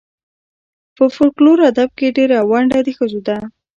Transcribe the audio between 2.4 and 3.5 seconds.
ونډه د ښځو ده.